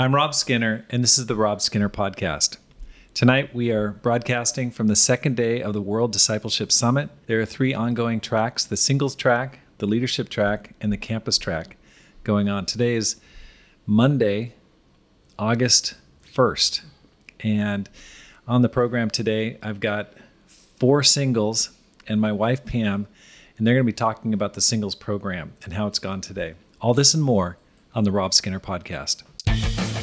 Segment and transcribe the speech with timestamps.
[0.00, 2.58] I'm Rob Skinner, and this is the Rob Skinner Podcast.
[3.14, 7.10] Tonight, we are broadcasting from the second day of the World Discipleship Summit.
[7.26, 11.76] There are three ongoing tracks the singles track, the leadership track, and the campus track
[12.22, 12.64] going on.
[12.64, 13.16] Today is
[13.86, 14.54] Monday,
[15.36, 15.96] August
[16.32, 16.82] 1st.
[17.40, 17.90] And
[18.46, 20.12] on the program today, I've got
[20.78, 21.70] four singles
[22.06, 23.08] and my wife, Pam,
[23.56, 26.54] and they're going to be talking about the singles program and how it's gone today.
[26.80, 27.58] All this and more
[27.96, 29.24] on the Rob Skinner Podcast.
[29.48, 29.97] 何?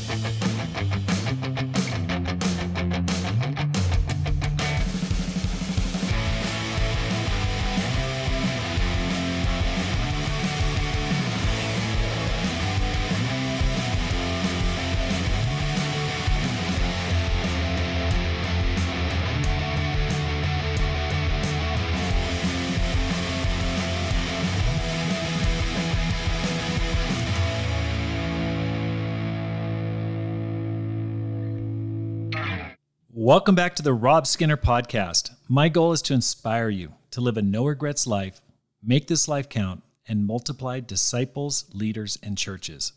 [33.25, 35.31] Welcome back to the Rob Skinner Podcast.
[35.49, 38.39] My goal is to inspire you to live a no regrets life,
[38.83, 42.93] make this life count, and multiply disciples, leaders, and churches.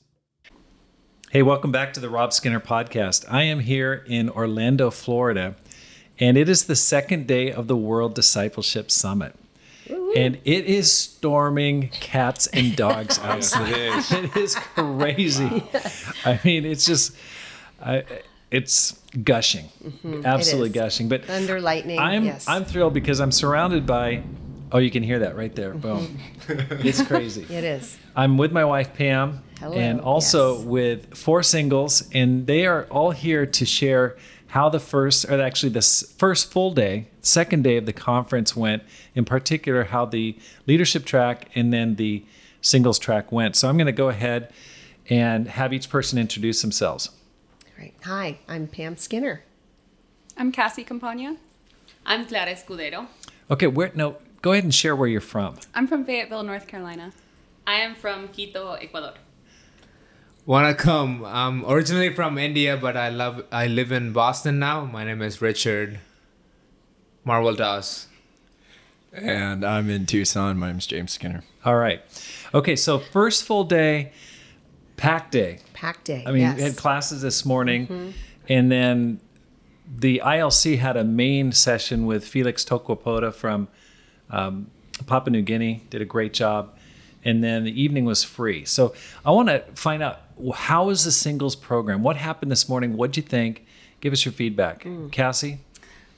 [1.30, 3.24] Hey, welcome back to the Rob Skinner Podcast.
[3.32, 5.56] I am here in Orlando, Florida,
[6.20, 9.34] and it is the second day of the World Discipleship Summit.
[9.88, 13.70] And it is storming cats and dogs outside.
[13.70, 15.64] Yes, it is crazy.
[16.26, 17.16] I mean, it's just,
[17.82, 18.04] I,
[18.50, 20.24] it's gushing, mm-hmm.
[20.24, 20.74] absolutely is.
[20.74, 21.08] gushing.
[21.08, 22.48] But Thunder, lightning, I'm yes.
[22.48, 24.22] I'm thrilled because I'm surrounded by.
[24.70, 25.72] Oh, you can hear that right there.
[25.72, 26.18] Boom.
[26.46, 26.86] Mm-hmm.
[26.86, 27.42] it's crazy.
[27.42, 27.96] It is.
[28.14, 30.64] I'm with my wife Pam, Hello, and also yes.
[30.64, 34.16] with four singles, and they are all here to share
[34.48, 35.82] how the first, or actually the
[36.18, 38.82] first full day, second day of the conference went.
[39.14, 42.24] In particular, how the leadership track and then the
[42.60, 43.56] singles track went.
[43.56, 44.52] So I'm going to go ahead
[45.08, 47.10] and have each person introduce themselves.
[47.78, 47.94] Great.
[48.06, 49.44] Hi, I'm Pam Skinner.
[50.36, 51.36] I'm Cassie Campagna.
[52.04, 53.06] I'm Clara Escudero.
[53.52, 53.92] Okay, where?
[53.94, 55.54] No, go ahead and share where you're from.
[55.76, 57.12] I'm from Fayetteville, North Carolina.
[57.68, 59.14] I am from Quito, Ecuador.
[60.44, 61.24] Wanna come?
[61.24, 64.84] I'm originally from India, but I love I live in Boston now.
[64.84, 66.00] My name is Richard.
[67.24, 68.06] Marveldoss.
[69.12, 70.58] And I'm in Tucson.
[70.58, 71.44] My name's James Skinner.
[71.64, 72.02] All right.
[72.52, 74.10] Okay, so first full day,
[74.98, 75.60] pack day.
[75.72, 76.22] Pack day.
[76.26, 76.56] I mean, yes.
[76.56, 78.12] we had classes this morning,
[78.48, 79.20] and then
[79.96, 83.68] the ILC had a main session with Felix Tokwapota from
[84.30, 84.70] um,
[85.06, 85.82] Papua New Guinea.
[85.88, 86.76] Did a great job,
[87.24, 88.66] and then the evening was free.
[88.66, 88.94] So
[89.24, 90.20] I want to find out
[90.54, 92.02] how is the singles program?
[92.02, 92.96] What happened this morning?
[92.96, 93.64] What'd you think?
[94.00, 95.60] Give us your feedback, Cassie.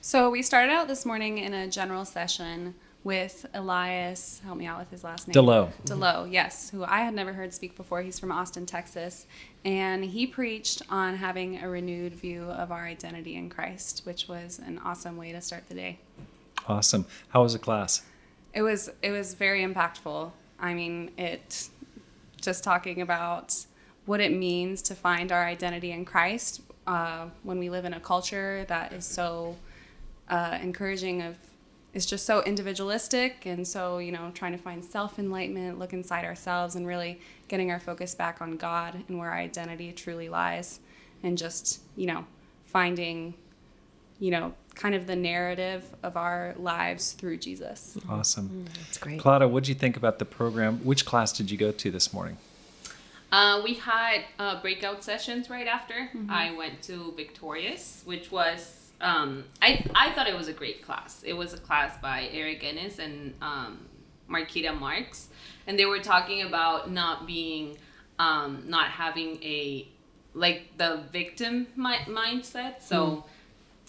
[0.03, 4.41] So we started out this morning in a general session with Elias.
[4.45, 5.35] Help me out with his last name.
[5.35, 5.71] DeLo.
[5.85, 8.03] DeLo, yes, who I had never heard speak before.
[8.03, 9.27] He's from Austin, Texas,
[9.65, 14.61] and he preached on having a renewed view of our identity in Christ, which was
[14.65, 15.99] an awesome way to start the day.
[16.69, 17.07] Awesome.
[17.31, 18.03] How was the class?
[18.53, 20.33] It was it was very impactful.
[20.59, 21.69] I mean, it
[22.41, 23.55] just talking about
[24.07, 28.01] what it means to find our identity in Christ uh, when we live in a
[28.01, 29.57] culture that is so
[30.29, 31.37] uh, encouraging of
[31.93, 36.25] is just so individualistic and so you know trying to find self enlightenment, look inside
[36.25, 40.81] ourselves, and really getting our focus back on God and where our identity truly lies,
[41.23, 42.25] and just you know
[42.65, 43.35] finding
[44.19, 47.99] you know kind of the narrative of our lives through Jesus.
[48.09, 48.65] Awesome.
[48.77, 49.21] That's great.
[49.21, 50.79] Claudia, what did you think about the program?
[50.85, 52.39] Which class did you go to this morning?
[53.33, 56.11] Uh, we had uh, breakout sessions right after.
[56.29, 61.23] I went to Victorious, which was um, I I thought it was a great class.
[61.25, 63.87] It was a class by Eric Ennis and um,
[64.29, 65.29] Marquita Marks,
[65.67, 67.79] and they were talking about not being
[68.19, 69.89] um, not having a
[70.35, 72.83] like the victim mi- mindset.
[72.83, 73.25] So.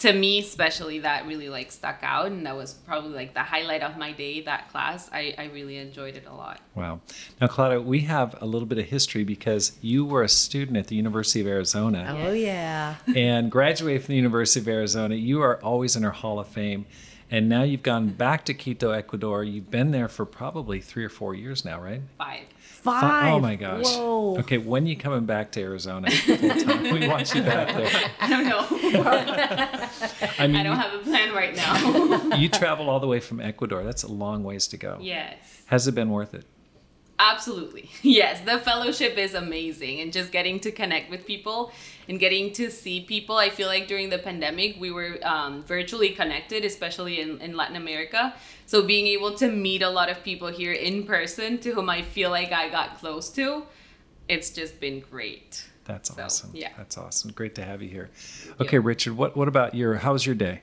[0.02, 3.82] To me, especially, that really like stuck out, and that was probably like the highlight
[3.82, 4.40] of my day.
[4.40, 6.60] That class, I, I really enjoyed it a lot.
[6.74, 7.00] Wow.
[7.40, 10.88] Now, Claudia, we have a little bit of history because you were a student at
[10.88, 12.96] the University of Arizona Oh yeah.
[13.16, 15.14] and graduated from the University of Arizona.
[15.14, 16.86] You are always in our Hall of Fame.
[17.30, 19.42] And now you've gone back to Quito, Ecuador.
[19.42, 22.02] You've been there for probably three or four years now, right?
[22.18, 22.46] Five.
[22.82, 23.32] Fi- oh Five.
[23.34, 23.86] Oh my gosh.
[23.96, 24.38] Whoa.
[24.40, 28.10] Okay, when you coming back to Arizona we want you back there.
[28.20, 28.66] I don't know.
[30.38, 32.36] I mean, I don't have a plan right now.
[32.36, 33.84] you travel all the way from Ecuador.
[33.84, 34.98] That's a long ways to go.
[35.00, 35.62] yes.
[35.66, 36.44] Has it been worth it?
[37.18, 37.88] Absolutely.
[38.02, 41.72] Yes, the fellowship is amazing and just getting to connect with people
[42.08, 43.36] and getting to see people.
[43.36, 47.76] I feel like during the pandemic, we were um, virtually connected, especially in, in Latin
[47.76, 48.34] America.
[48.66, 52.02] So being able to meet a lot of people here in person to whom I
[52.02, 53.64] feel like I got close to,
[54.28, 55.68] it's just been great.
[55.84, 56.50] That's So, awesome.
[56.54, 56.70] yeah.
[56.76, 57.32] That's awesome.
[57.32, 58.10] Great to have you here.
[58.60, 60.62] Okay, Richard, what, what about your, how's your day?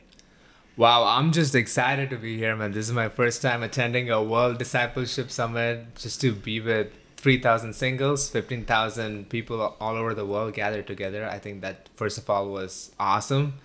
[0.78, 2.72] Wow, I'm just excited to be here, man.
[2.72, 6.88] This is my first time attending a World Discipleship Summit just to be with
[7.20, 11.28] 3,000 singles, 15,000 people all over the world gathered together.
[11.28, 13.56] I think that, first of all, was awesome.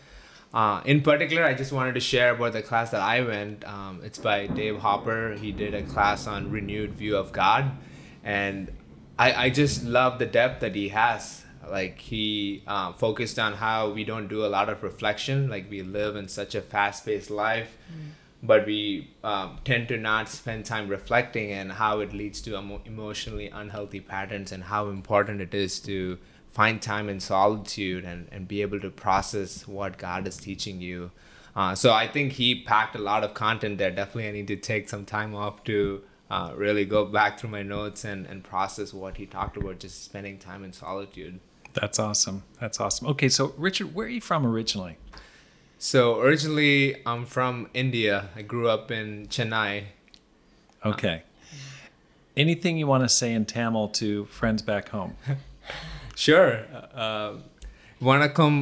[0.53, 3.65] Uh, in particular, I just wanted to share about the class that I went.
[3.65, 5.35] Um, it's by Dave Hopper.
[5.35, 7.73] He did a class on renewed view of God.
[8.23, 8.71] And
[9.19, 13.91] I, I just love the depth that he has like he um, focused on how
[13.91, 17.79] we don't do a lot of reflection like we live in such a fast-paced life
[18.44, 22.82] but we um, tend to not spend time reflecting and how it leads to emo-
[22.85, 26.19] emotionally unhealthy patterns and how important it is to
[26.50, 31.11] find time in solitude and, and be able to process what god is teaching you
[31.56, 34.56] uh, so i think he packed a lot of content there definitely i need to
[34.56, 38.93] take some time off to uh, really go back through my notes and, and process
[38.94, 41.41] what he talked about just spending time in solitude
[41.75, 42.44] That's awesome.
[42.61, 43.08] That's awesome.
[43.08, 44.96] Okay, so Richard, where are you from originally?
[45.84, 48.16] So originally, I'm from India.
[48.36, 49.84] I grew up in Chennai.
[50.84, 51.24] Okay.
[52.38, 55.14] Anything you want to say in Tamil to friends back home?
[56.16, 56.52] Sure.
[56.96, 57.30] Uh,
[58.02, 58.58] வணக்கம்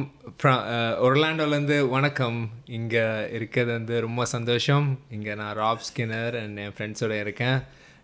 [1.06, 2.38] ஒர்லாண்டோலேருந்து வணக்கம்
[2.76, 3.04] இங்கே
[3.36, 4.86] இருக்கிறது வந்து ரொம்ப சந்தோஷம்
[5.16, 7.58] இங்கே நான் rap Skinner and என் ஃப்ரெண்ட்ஸோட இருக்கேன்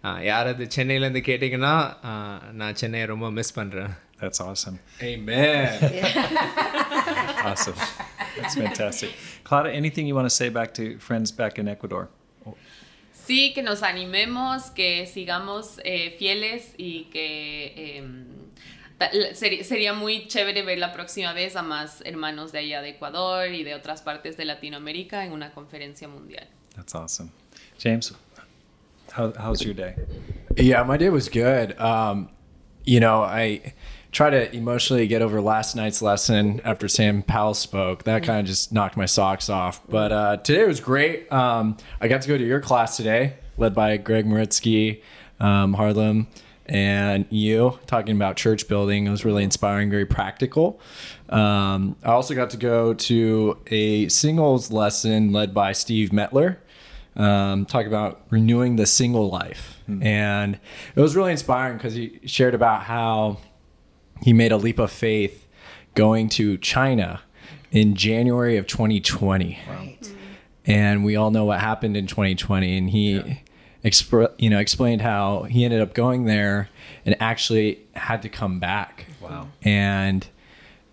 [0.04, 1.74] Uh, யாராவது சென்னையிலேருந்து கேட்டிங்கன்னா
[2.08, 4.76] uh, நான் சென்னையை ரொம்ப மிஸ் பண்ணுறேன் That's awesome.
[5.02, 5.68] Amen.
[7.44, 7.80] Awesome.
[8.37, 9.11] That's fantastic.
[9.43, 12.09] Clara, anything you want to say back to friends back in Ecuador?
[13.13, 18.25] Sí, que nos animemos, que sigamos eh, fieles y que em,
[18.97, 22.81] ta- la- seri- sería muy chévere ver la próxima vez a más hermanos de allá
[22.81, 26.47] de Ecuador y de otras partes de Latinoamérica en una conferencia mundial.
[26.75, 27.29] That's awesome.
[27.77, 28.13] James,
[29.15, 29.93] how, how's your day?
[30.57, 31.79] Yeah, my day was good.
[31.79, 32.29] Um,
[32.83, 33.73] you know, I
[34.11, 38.03] try to emotionally get over last night's lesson after Sam Powell spoke.
[38.03, 39.81] That kind of just knocked my socks off.
[39.87, 41.31] But uh, today was great.
[41.31, 45.01] Um, I got to go to your class today, led by Greg Maritsky,
[45.39, 46.27] um, Harlem,
[46.65, 49.07] and you, talking about church building.
[49.07, 50.79] It was really inspiring, very practical.
[51.29, 56.57] Um, I also got to go to a singles lesson led by Steve Metler
[57.15, 59.81] um, talk about renewing the single life.
[60.01, 60.59] And
[60.95, 63.37] it was really inspiring because he shared about how
[64.21, 65.47] he made a leap of faith
[65.95, 67.21] going to China
[67.71, 69.59] in January of 2020.
[69.67, 69.97] Right.
[70.01, 70.15] Mm.
[70.65, 72.77] And we all know what happened in 2020.
[72.77, 73.41] And he,
[73.83, 76.69] expr- you know, explained how he ended up going there
[77.05, 79.05] and actually had to come back.
[79.21, 79.47] Wow.
[79.61, 80.27] And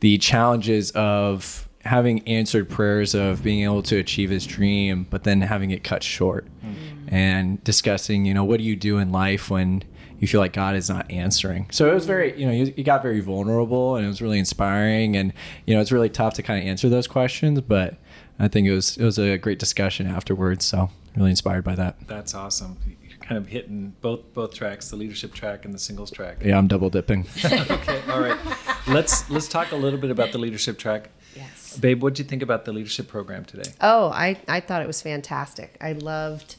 [0.01, 5.41] the challenges of having answered prayers of being able to achieve his dream, but then
[5.41, 6.75] having it cut short mm.
[7.09, 9.83] and discussing, you know, what do you do in life when
[10.19, 11.69] you feel like God is not answering?
[11.71, 14.39] So it was very, you know, you, you got very vulnerable and it was really
[14.39, 15.17] inspiring.
[15.17, 15.33] And,
[15.67, 17.97] you know, it's really tough to kind of answer those questions, but
[18.39, 20.65] I think it was, it was a great discussion afterwards.
[20.65, 21.97] So really inspired by that.
[22.07, 22.77] That's awesome.
[23.03, 26.39] You're kind of hitting both both tracks, the leadership track and the singles track.
[26.45, 27.27] Yeah, I'm double dipping.
[27.45, 28.39] Okay, all right.
[28.87, 31.11] Let's let's talk a little bit about the leadership track.
[31.35, 31.77] Yes.
[31.77, 33.71] Babe, what did you think about the leadership program today?
[33.81, 35.77] Oh, I, I thought it was fantastic.
[35.81, 36.57] I loved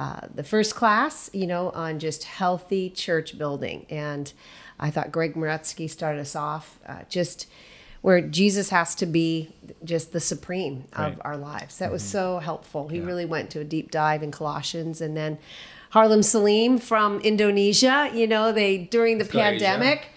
[0.00, 3.84] uh, the first class, you know, on just healthy church building.
[3.90, 4.32] And
[4.78, 7.46] I thought Greg Moretsky started us off uh, just
[8.00, 9.50] where Jesus has to be
[9.84, 11.18] just the supreme of Right.
[11.20, 11.76] our lives.
[11.76, 12.88] That was so helpful.
[12.88, 15.02] He really went to a deep dive in Colossians.
[15.02, 15.36] And then
[15.90, 20.08] Harlem Salim from Indonesia, you know, they, during the pandemic,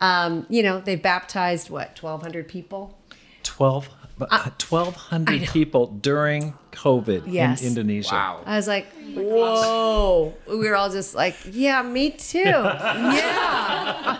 [0.00, 2.96] um, you know, they baptized what, 1,200 people?
[3.42, 3.88] 12
[4.30, 7.62] uh, 1200 people during COVID Yes.
[7.62, 8.14] in Indonesia.
[8.14, 10.34] I was like, whoa.
[10.48, 12.38] We were all just like, yeah, me too.
[12.42, 14.12] Yeah.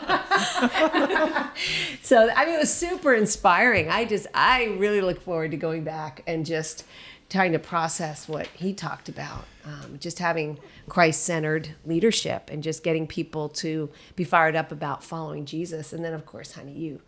[2.02, 3.88] so, I mean, it was super inspiring.
[3.90, 6.84] I just, I really look forward to going back and just
[7.28, 9.44] trying to process what he talked about.
[9.64, 15.04] Um, just having Christ centered leadership and just getting people to be fired up about
[15.04, 15.92] following Jesus.
[15.92, 17.00] And then, of course, honey, you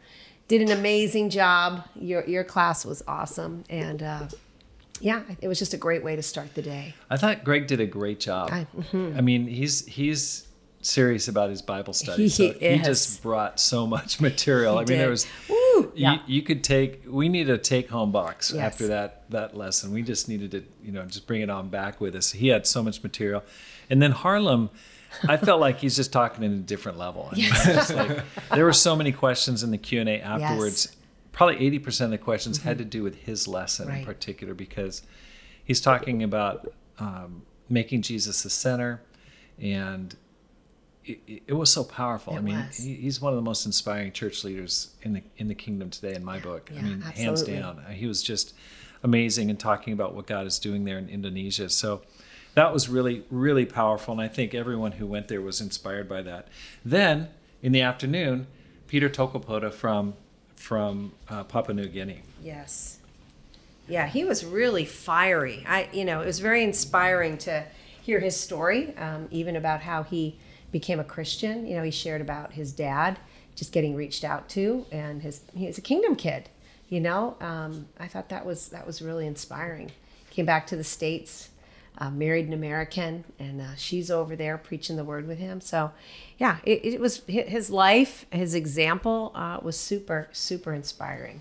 [0.49, 1.85] did an amazing job.
[1.95, 3.65] Your, your class was awesome.
[3.71, 4.27] And, uh,
[5.01, 6.95] yeah, it was just a great way to start the day.
[7.11, 8.51] I thought Greg did a great job.
[8.53, 10.47] I- I mean, he's he's
[10.83, 12.25] serious about his Bible study.
[12.25, 14.75] He so he just brought so much material.
[14.77, 15.01] I mean, did.
[15.01, 15.57] there was Woo!
[15.57, 16.19] you, Yeah.
[16.27, 18.63] you could take we need a take home box Yes.
[18.63, 19.93] after that that lesson.
[19.93, 22.33] We just needed to, you know, just bring it on back with us.
[22.33, 23.43] He had so much material.
[23.91, 24.71] And then Harlem
[25.29, 27.31] I felt like he's just talking at a different level.
[27.35, 28.21] Just like,
[28.53, 30.87] there were so many questions in the Q and A afterwards.
[30.87, 30.97] Yes.
[31.33, 34.05] Probably eighty percent of the questions had to do with his lesson in Mm-hmm.
[34.05, 35.03] Particular because
[35.65, 39.03] he's talking about um, making Jesus the center
[39.59, 40.15] and
[41.05, 42.35] it, it was so powerful.
[42.35, 45.49] It I mean, he, he's one of the most inspiring church leaders in the in
[45.49, 46.71] the kingdom today, in my book.
[46.73, 47.85] yeah, I mean, hands down.
[47.91, 48.55] He was just
[49.03, 51.69] amazing and talking about what God is doing there in Indonesia.
[51.69, 52.03] So
[52.55, 56.23] that was really really powerful, and I think everyone who went there was inspired by
[56.23, 56.49] that.
[56.85, 57.29] Then
[57.63, 58.47] in the afternoon,
[58.89, 60.15] Peter Tokopoda from
[60.55, 62.23] from uh, Papua New Guinea.
[62.43, 62.99] Yes.
[63.87, 65.63] Yeah, he was really fiery.
[65.69, 67.65] I, you know, it was very inspiring to
[68.01, 70.39] hear his story, um, even about how he
[70.73, 71.67] became a Christian.
[71.67, 73.19] You know, he shared about his dad
[73.55, 76.49] just getting reached out to, and his he's a kingdom kid.
[76.89, 79.93] You know, um, I thought that was that was really inspiring.
[80.31, 81.51] Came back to the states,
[81.99, 85.61] uh, married an American, and uh, she's over there preaching the word with him.
[85.61, 85.93] So,
[86.39, 91.41] yeah, it, it was his life, his example uh, was super super inspiring.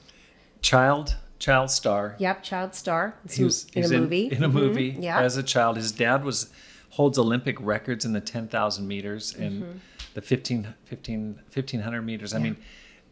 [0.62, 2.15] Child child star.
[2.19, 3.15] Yep, child star.
[3.25, 4.27] It's He was, in a movie.
[4.31, 4.53] In, a Mhm.
[4.53, 5.19] movie Yeah.
[5.19, 5.75] as a child.
[5.75, 6.50] His dad was
[6.91, 9.77] holds Olympic records in the 10,000 meters and Mm-hmm.
[10.13, 12.33] the 15, 15, 1500 meters.
[12.33, 12.55] I mean,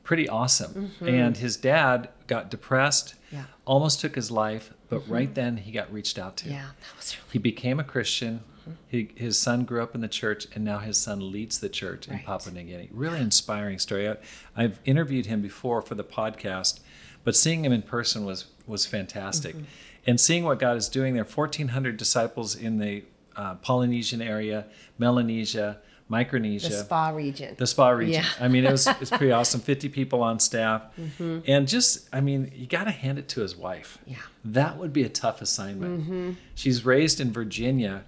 [0.03, 0.73] pretty awesome.
[0.99, 1.07] Mm-hmm.
[1.07, 3.45] And his dad got depressed, Yeah.
[3.65, 6.49] almost took his life, but right then he got reached out to.
[6.49, 8.41] yeah, that was really He became a Christian.
[8.87, 12.07] He, his son grew up in the church, and now his son leads the church
[12.07, 12.89] in Papua New Guinea.
[12.91, 14.07] Really inspiring story.
[14.07, 14.17] I,
[14.55, 16.79] I've interviewed him before for the podcast,
[17.23, 19.55] but seeing him in person was was fantastic.
[19.55, 19.65] Mm-hmm.
[20.07, 23.03] And seeing what God is doing there, 1,400 disciples in the
[23.35, 24.65] uh, Polynesian area,
[24.97, 25.77] Melanesia,
[26.11, 27.55] Micronesia, the spa region.
[27.57, 28.23] the spa region.
[28.23, 28.29] Yeah.
[28.45, 29.61] I mean, it was it's pretty awesome.
[29.61, 31.39] Fifty people on staff, Mm-hmm.
[31.47, 33.97] and just I mean, you got to hand it to his wife.
[34.05, 34.17] Yeah.
[34.45, 36.01] that would be a tough assignment.
[36.01, 36.31] Mm-hmm.
[36.55, 38.03] She's raised in Virginia,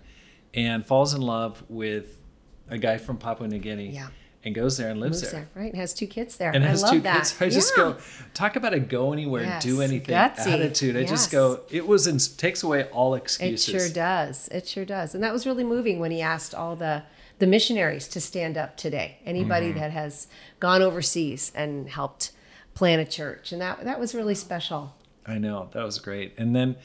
[0.54, 2.22] and falls in love with
[2.70, 3.90] a guy from Papua New Guinea.
[3.92, 4.08] Yeah.
[4.46, 5.32] and goes there and lives there.
[5.32, 5.72] there, right?
[5.72, 6.52] And has two kids there.
[6.52, 7.16] And I has two that.
[7.20, 7.36] kids.
[7.42, 7.96] I just go
[8.34, 10.48] talk about a go anywhere, Yes, do anything gutsy.
[10.48, 10.98] attitude.
[10.98, 11.62] I just go.
[11.72, 13.70] It was in, takes away all excuses.
[13.74, 14.50] It sure does.
[14.50, 15.16] It sure does.
[15.16, 17.04] And that was really moving when he asked all the
[17.44, 19.18] the missionaries to stand up today.
[19.26, 19.80] Anybody Mm-hmm.
[19.80, 20.28] that has
[20.62, 22.32] gone overseas and helped
[22.74, 24.96] plant a church, and that that was really special.
[25.26, 26.34] I know that was great.
[26.38, 26.78] And then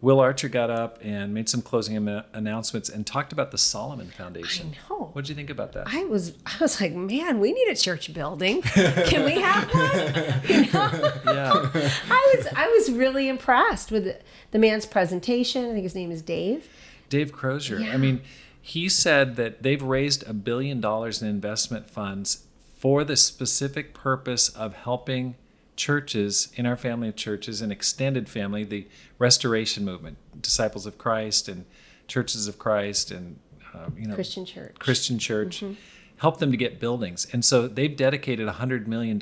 [0.00, 4.08] Will Archer got up and made some closing am- announcements and talked about the Solomon
[4.10, 4.72] Foundation.
[4.74, 5.10] I know.
[5.12, 5.84] What did you think about that?
[5.86, 8.62] I was I was like, man, we need a church building.
[9.10, 10.42] Can we have one?
[10.48, 11.12] You know?
[11.24, 11.70] yeah,
[12.10, 14.18] I was I was really impressed with the,
[14.50, 15.66] the man's presentation.
[15.66, 16.68] I think his name is Dave.
[17.08, 17.78] Dave Crozier.
[17.78, 17.92] Yeah.
[17.94, 18.20] I mean,
[18.62, 22.44] he said that they've raised a billion dollars in investment funds
[22.76, 25.34] for the specific purpose of helping
[25.76, 28.86] churches in our family of churches and extended family, the
[29.18, 31.64] restoration movement, disciples of Christ and
[32.06, 33.38] churches of Christ and
[33.74, 34.74] um, you know Christian church.
[34.78, 35.74] Christian church, Mm-hmm.
[36.18, 37.26] help them to get buildings.
[37.32, 39.18] And so they've dedicated a $100 million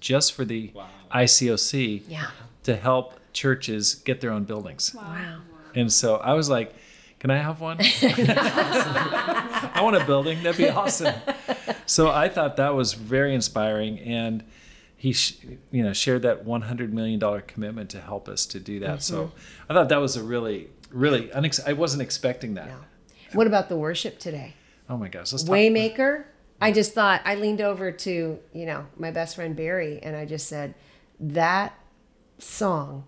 [0.00, 0.70] just for the
[1.12, 2.30] ICOC Yeah.
[2.64, 4.94] to help churches get their own buildings.
[4.94, 5.40] Wow.
[5.74, 6.74] And so I was like,
[7.20, 7.76] can I have one?
[8.02, 10.42] I want a building.
[10.42, 11.14] That'd be awesome.
[11.86, 14.00] So I thought that was very inspiring.
[14.00, 14.42] And
[14.96, 15.38] he, sh-
[15.70, 19.02] you know, shared that $100 million commitment to help us to do that.
[19.02, 19.72] So mm-hmm.
[19.72, 22.70] I thought that was a really, really, unex- I wasn't expecting that.
[23.32, 24.54] What about the worship today?
[24.88, 25.32] Oh my gosh.
[25.32, 25.54] Let's talk.
[25.54, 26.24] Waymaker.
[26.60, 30.26] I just thought I leaned over to you know my best friend Barry, and I
[30.26, 30.74] just said
[31.18, 31.74] that
[32.38, 33.04] song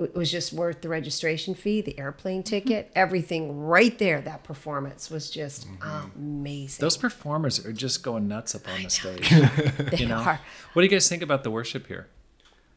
[0.00, 4.20] w- was just worth the registration fee, the airplane ticket, everything right there.
[4.20, 5.68] That performance was just
[6.16, 6.82] amazing.
[6.82, 9.28] Those performers are just going nuts up on the stage.
[9.78, 10.16] they You know?
[10.16, 10.40] are.
[10.72, 12.08] What do you guys think about the worship here?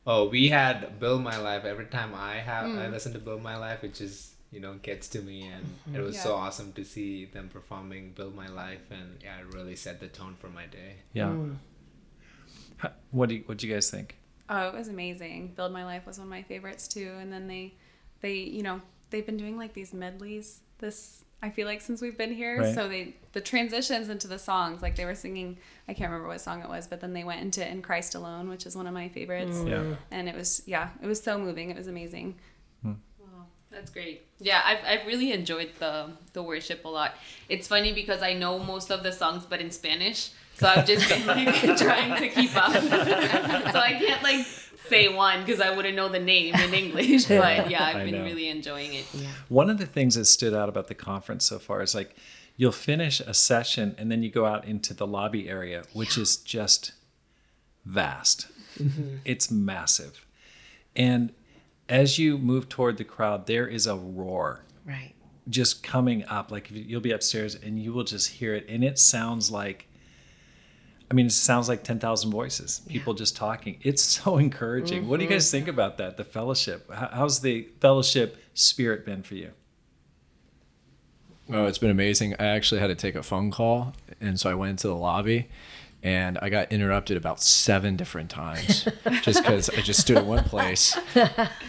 [0.06, 2.78] Oh, we had "Build My Life." Every time I have Hmm.
[2.78, 6.02] I listen to "Build My Life," it just you know gets to me, and it
[6.02, 10.02] was so awesome to see them performing "Build My Life," and yeah, it really set
[10.02, 10.98] the tone for my day.
[11.14, 11.28] Yeah.
[11.30, 11.56] Mm.
[13.12, 14.18] What do you, what do you guys think?
[14.50, 15.54] Oh, it was amazing.
[15.56, 17.14] Build My Life was one of my favorites too.
[17.20, 17.74] And then they,
[18.22, 20.60] they, you know, they've been doing like these medleys.
[20.80, 22.62] This I feel like since we've been here.
[22.62, 22.74] Right.
[22.74, 25.58] So they the transitions into the songs, like they were singing.
[25.90, 28.50] I can't remember what song it was, but then they went into "In Christ Alone,"
[28.50, 29.58] which is one of my favorites.
[29.60, 29.96] Oh, yeah.
[30.10, 31.70] And it was yeah, it was so moving.
[31.70, 32.36] It was amazing.
[32.82, 32.94] Hmm.
[33.20, 34.26] Wow, that's great.
[34.40, 37.16] Yeah, I've, I've really enjoyed the the worship a lot.
[37.50, 40.32] It's funny because I know most of the songs, but in Spanish,
[40.64, 42.72] so I've just been like trying to keep up.
[43.74, 44.46] so I can't like
[44.88, 47.26] say one because I wouldn't know the name in English.
[47.26, 48.24] But yeah, I I've been know.
[48.24, 49.06] really enjoying it.
[49.50, 52.16] One of the things that stood out about the conference so far is like
[52.58, 56.38] you'll finish a session and then you go out into the lobby area, which is
[56.38, 56.92] just
[57.86, 58.48] vast.
[58.80, 59.18] Mm-hmm.
[59.26, 60.26] It's massive.
[60.96, 61.34] And
[61.90, 65.14] as you move toward the crowd, there is a roar Right.
[65.50, 66.52] just coming up.
[66.52, 68.66] Like you'll be upstairs and you will just hear it.
[68.70, 69.88] And it sounds like,
[71.10, 73.78] I mean, it sounds like 10,000 voices, people just talking.
[73.82, 75.08] It's so encouraging.
[75.08, 75.58] What do you guys mm-hmm.
[75.58, 76.18] think about that?
[76.18, 76.90] The fellowship.
[76.92, 79.52] How's the fellowship spirit been for you?
[81.52, 82.36] Oh, it's been amazing.
[82.40, 85.50] I actually had to take a phone call, and so I went into the lobby,
[86.02, 88.88] and I got interrupted about seven different times,
[89.22, 90.98] just because I just stood in one place.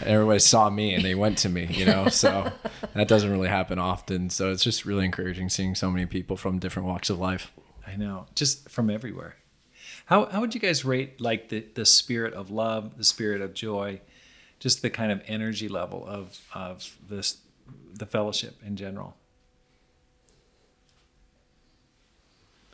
[0.05, 1.67] Everybody saw me, and they went to me.
[1.71, 2.53] You know, so
[2.95, 4.31] that doesn't really happen often.
[4.31, 7.53] So it's just really encouraging seeing so many people from different walks of life.
[7.95, 9.37] I know, just from everywhere.
[10.07, 13.55] How how would you guys rate like the the spirit of love, the spirit of
[13.55, 14.01] joy,
[14.59, 17.39] just the kind of energy level of of this
[17.95, 19.17] the fellowship in general?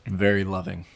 [0.07, 0.87] Very loving.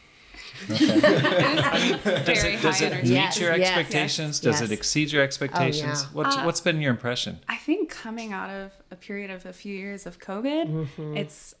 [0.67, 4.41] Does Very it, does it meet Yes, your yes, expectations?
[4.43, 6.03] yes, Does it exceed your expectations?
[6.03, 6.09] yeah.
[6.13, 7.39] What's what's been your impression?
[7.47, 11.17] I think coming out of a period of a few years of COVID, Mm-hmm.
[11.17, 11.53] it's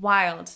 [0.00, 0.50] wild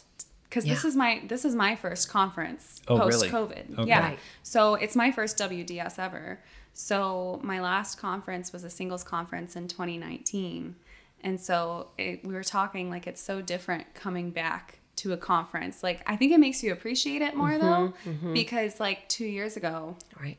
[0.49, 3.31] because this is my this is my first conference Oh, post really?
[3.31, 3.79] COVID.
[3.81, 3.89] Okay.
[3.89, 6.41] Yeah, so it's my first WDS ever.
[6.73, 10.77] So my last conference was a singles conference in 2019,
[11.23, 15.83] and so it, we were talking like it's so different coming back to a conference.
[15.83, 18.33] Like I think it makes you appreciate it more though, mm-hmm, mm-hmm.
[18.33, 20.39] because like two years ago, Right.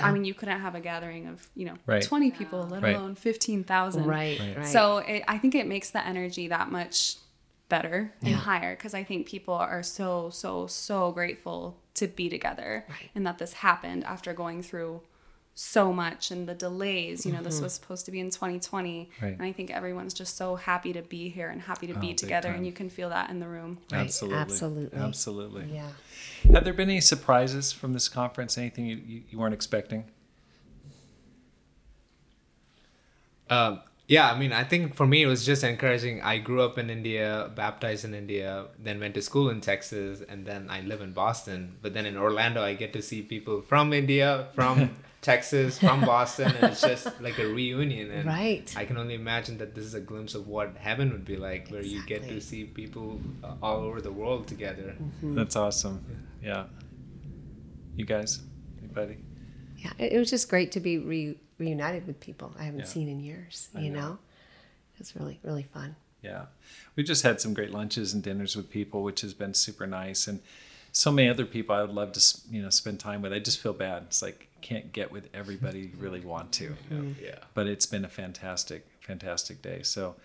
[0.00, 2.02] I mean, you couldn't have a gathering of you know Right.
[2.02, 2.96] 20 people, let Right.
[2.96, 4.06] alone 15,000.
[4.06, 4.40] Right.
[4.56, 4.66] Right.
[4.66, 7.16] So it, I think it makes the energy that much
[7.70, 12.84] better and higher because I think people are so so so grateful to be together
[12.88, 13.10] Right.
[13.14, 15.00] and that this happened after going through
[15.54, 17.24] so much and the delays.
[17.26, 17.44] You know, Mm-hmm.
[17.44, 19.32] this was supposed to be in 2020, Right.
[19.32, 22.14] and I think everyone's just so happy to be here and happy to Oh, be
[22.14, 22.58] together, time.
[22.58, 23.78] and you can feel that in the room.
[23.92, 24.00] Right.
[24.00, 24.38] Absolutely.
[24.38, 24.98] Absolutely.
[24.98, 25.66] Absolutely.
[25.74, 25.90] Yeah.
[26.54, 28.56] Have there been any surprises from this conference?
[28.56, 30.04] Anything you, you, you weren't expecting?
[33.50, 36.20] Um, yeah, I mean, I think for me it was just encouraging.
[36.20, 40.44] I grew up in India, baptized in India, then went to school in Texas, and
[40.44, 41.76] then I live in Boston.
[41.80, 44.90] But then in Orlando, I get to see people from India, from
[45.22, 48.10] Texas, from Boston, and it's just like a reunion.
[48.10, 48.74] And Right.
[48.76, 51.68] I can only imagine that this is a glimpse of what heaven would be like,
[51.68, 54.96] where you get to see people uh, all over the world together.
[55.22, 56.04] That's awesome.
[56.42, 56.64] Yeah.
[57.94, 58.40] You guys?
[58.82, 59.18] Anybody?
[59.78, 59.92] Yeah.
[59.98, 62.86] It, it was just great to be re- reunited with people I haven't Yeah.
[62.86, 63.68] seen in years.
[63.74, 64.00] I You know.
[64.00, 64.18] know.
[64.98, 65.94] It's really really fun.
[66.22, 66.46] Yeah.
[66.96, 70.26] We've just had some great lunches and dinners with people, which has been super nice.
[70.26, 70.40] And
[70.92, 73.32] so many other people I would love to, you know, spend time with.
[73.32, 74.02] I just feel bad.
[74.08, 76.76] It's like, can't get with everybody you really want to.
[77.18, 77.38] Yeah.
[77.54, 79.82] But it's been a fantastic, fantastic day.
[79.82, 80.16] So,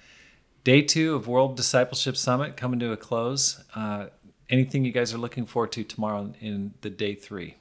[0.66, 3.64] day two of World Discipleship Summit coming to a close.
[3.74, 4.08] Uh,
[4.50, 7.56] anything you guys are looking forward to tomorrow in the day three?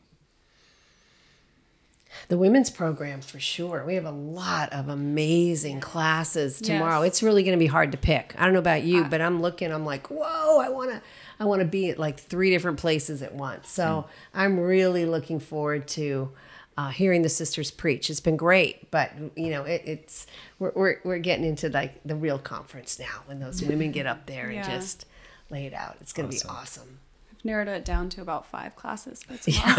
[2.28, 3.84] The women's program for sure.
[3.86, 7.00] We have a lot of amazing classes tomorrow.
[7.02, 7.08] Yes.
[7.08, 8.34] It's really going to be hard to pick.
[8.38, 9.72] I don't know about you, but I'm looking.
[9.72, 10.58] I'm like, whoa!
[10.60, 11.02] I want to.
[11.40, 13.68] I want to be at like three different places at once.
[13.68, 16.30] So I'm really looking forward to
[16.76, 18.08] uh, hearing the sisters preach.
[18.10, 20.26] It's been great, but you know, it, it's
[20.58, 24.26] we're, we're we're getting into like the real conference now when those women get up
[24.26, 25.06] there and just
[25.50, 25.96] lay it out.
[26.00, 26.48] It's going to Awesome.
[26.48, 26.98] be awesome.
[27.44, 29.76] I've narrowed it down to about five classes for tomorrow.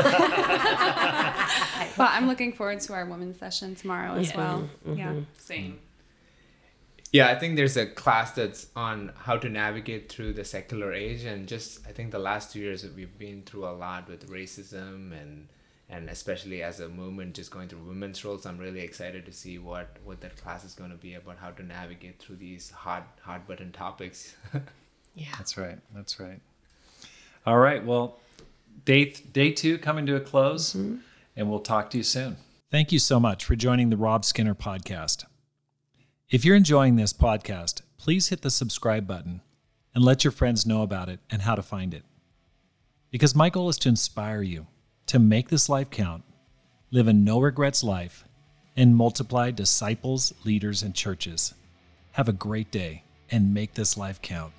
[1.97, 4.69] but I'm looking forward to our women's session tomorrow as well.
[4.87, 4.97] Mm-hmm.
[4.97, 5.07] Yeah.
[5.07, 5.21] Mm-hmm.
[5.39, 5.79] Same.
[7.11, 11.23] Yeah, I think there's a class that's on how to navigate through the secular age,
[11.23, 15.13] and just I think the last two years we've been through a lot with racism
[15.19, 15.47] and
[15.87, 18.45] and especially as a movement just going through women's roles.
[18.45, 21.51] I'm really excited to see what what that class is going to be about how
[21.51, 24.35] to navigate through these hard hot button topics.
[25.17, 25.27] Yeah.
[25.37, 25.79] That's right.
[25.93, 26.41] That's right.
[27.45, 27.85] All right.
[27.85, 28.19] Well,
[28.85, 30.97] day th- day two coming to a close, mm-hmm.
[31.35, 32.37] and we'll talk to you soon.
[32.71, 35.25] Thank you so much for joining the Rob Skinner podcast.
[36.29, 39.41] If you're enjoying this podcast, please hit the subscribe button
[39.93, 42.03] and let your friends know about it and how to find it.
[43.11, 44.65] Because my goal is to inspire you
[45.05, 46.23] to make this life count,
[46.89, 48.25] live a no regrets life,
[48.75, 51.53] and multiply disciples, leaders, and churches.
[52.13, 54.51] Have a great day and make this life count.